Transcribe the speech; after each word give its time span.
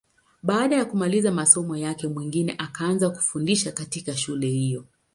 Baada 0.43 0.75
ya 0.75 0.85
kumaliza 0.85 1.31
masomo 1.31 1.77
yake, 1.77 2.07
Mwingine 2.07 2.55
akaanza 2.57 3.09
kufundisha 3.09 3.71
katika 3.71 4.17
shule 4.17 4.47
hiyo. 4.47 4.85